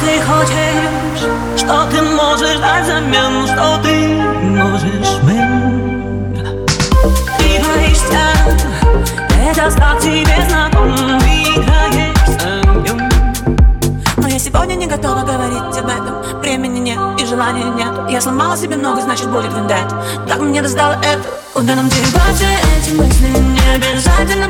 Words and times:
ты 0.00 0.20
хочешь, 0.22 1.26
что 1.56 1.86
ты 1.90 2.02
можешь 2.02 2.58
дать 2.58 2.84
взамен, 2.84 3.46
что 3.46 3.78
ты 3.82 3.94
можешь 4.42 5.22
мне. 5.22 5.48
Ты 7.38 7.60
боишься, 7.64 8.22
это 9.30 9.70
стал 9.70 9.98
тебе 9.98 10.36
знаком, 10.48 10.94
двигаешься 11.18 12.60
в 12.62 12.82
нем. 12.82 13.08
Но 14.16 14.28
я 14.28 14.38
сегодня 14.38 14.74
не 14.74 14.86
готова 14.86 15.22
говорить 15.22 15.78
об 15.78 15.88
этом, 15.88 16.40
времени 16.40 16.78
нет 16.78 16.98
и 17.20 17.26
желания 17.26 17.64
нет. 17.64 17.92
Я 18.10 18.20
сломала 18.20 18.56
себе 18.56 18.76
много, 18.76 19.00
значит 19.00 19.28
будет 19.28 19.52
вендет. 19.52 19.92
Так 20.28 20.38
мне 20.40 20.62
достало 20.62 20.96
это, 21.02 21.22
куда 21.52 21.74
нам 21.74 21.88
деваться 21.88 22.44
эти 22.76 22.94
мысли, 22.94 23.28
не 23.28 23.74
обязательно 23.74 24.48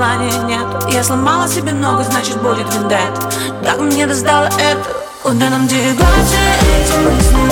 желания 0.00 0.32
нет. 0.46 0.66
Я 0.90 1.04
сломала 1.04 1.46
себе 1.46 1.72
много, 1.72 2.02
значит 2.04 2.40
будет 2.40 2.66
вендет. 2.74 3.34
Так 3.62 3.78
мне 3.80 4.06
достало 4.06 4.46
это. 4.46 4.96
Куда 5.22 5.50
нам 5.50 5.68
деваться 5.68 6.36
эти 6.62 6.96
мысли 7.06 7.49